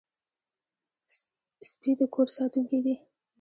[1.69, 2.95] سپي د کور ساتونکي دي.